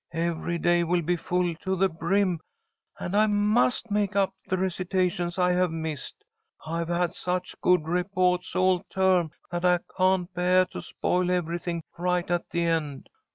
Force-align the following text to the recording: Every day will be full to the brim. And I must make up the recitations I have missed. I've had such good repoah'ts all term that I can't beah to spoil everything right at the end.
Every 0.13 0.57
day 0.57 0.83
will 0.83 1.03
be 1.03 1.15
full 1.15 1.53
to 1.57 1.75
the 1.75 1.87
brim. 1.87 2.39
And 2.99 3.15
I 3.15 3.27
must 3.27 3.91
make 3.91 4.15
up 4.15 4.33
the 4.47 4.57
recitations 4.57 5.37
I 5.37 5.51
have 5.51 5.69
missed. 5.69 6.23
I've 6.65 6.87
had 6.87 7.13
such 7.13 7.53
good 7.61 7.83
repoah'ts 7.83 8.55
all 8.55 8.79
term 8.89 9.29
that 9.51 9.63
I 9.63 9.77
can't 9.95 10.33
beah 10.33 10.65
to 10.71 10.81
spoil 10.81 11.29
everything 11.29 11.83
right 11.99 12.31
at 12.31 12.49
the 12.49 12.63
end. 12.65 13.09